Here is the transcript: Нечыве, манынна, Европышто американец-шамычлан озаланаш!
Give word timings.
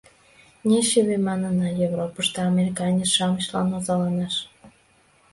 Нечыве, 0.67 1.15
манынна, 1.27 1.69
Европышто 1.87 2.39
американец-шамычлан 2.51 3.67
озаланаш! 3.77 4.35